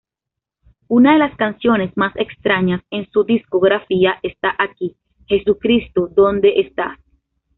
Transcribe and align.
Una 0.87 1.13
de 1.13 1.19
las 1.19 1.37
canciones 1.37 1.95
más 1.95 2.15
extrañas 2.15 2.81
en 2.89 3.07
su 3.11 3.23
discografía 3.23 4.15
está 4.23 4.55
aquí, 4.57 4.97
"Jesucristo 5.27 6.07
¿dónde 6.07 6.61
estás? 6.61 6.97